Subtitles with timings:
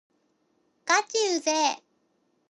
[0.83, 1.83] がちうぜぇ